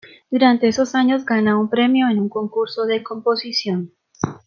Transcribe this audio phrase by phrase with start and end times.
[0.31, 3.93] Durante esos años gana un premio en un concurso de composición.